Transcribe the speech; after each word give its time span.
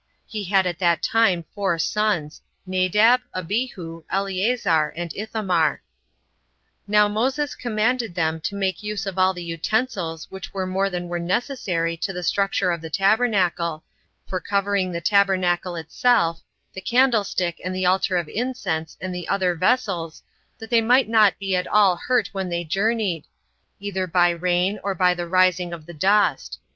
He 0.25 0.45
had 0.45 0.65
at 0.65 0.79
that 0.79 1.03
time 1.03 1.45
four 1.53 1.77
sons, 1.77 2.41
Nadab, 2.65 3.21
Abihu, 3.35 4.03
Eleazar, 4.09 4.89
and 4.97 5.13
Ithamar.17 5.15 5.75
2. 5.75 5.83
Now 6.91 7.07
Moses 7.07 7.53
commanded 7.53 8.15
them 8.15 8.41
to 8.41 8.55
make 8.55 8.81
use 8.81 9.05
of 9.05 9.19
all 9.19 9.31
the 9.35 9.43
utensils 9.43 10.31
which 10.31 10.55
were 10.55 10.65
more 10.65 10.89
than 10.89 11.07
were 11.07 11.19
necessary 11.19 11.95
to 11.97 12.11
the 12.13 12.23
structure 12.23 12.71
of 12.71 12.81
the 12.81 12.89
tabernacle, 12.89 13.83
for 14.25 14.39
covering 14.39 14.91
the 14.91 15.01
tabernacle 15.01 15.75
itself, 15.75 16.41
the 16.73 16.81
candlestick, 16.81 17.61
and 17.63 17.75
altar 17.85 18.17
of 18.17 18.27
incense, 18.27 18.97
and 18.99 19.13
the 19.13 19.27
other 19.27 19.53
vessels, 19.53 20.23
that 20.57 20.71
they 20.71 20.81
might 20.81 21.09
not 21.09 21.37
be 21.37 21.55
at 21.55 21.67
all 21.67 21.95
hurt 21.95 22.27
when 22.31 22.49
they 22.49 22.63
journeyed, 22.63 23.25
either 23.79 24.07
by 24.07 24.33
the 24.33 24.39
rain, 24.39 24.79
or 24.83 24.95
by 24.95 25.13
the 25.13 25.27
rising 25.27 25.71
of 25.71 25.85
the 25.85 25.93
dust. 25.93 26.59